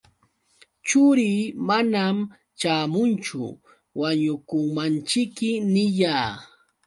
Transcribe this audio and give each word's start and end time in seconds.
Churii 0.87 1.39
manam 1.67 2.17
ćhaamunchu, 2.59 3.43
wañukunmanćhiki 3.99 5.51
niyaa. 5.73 6.31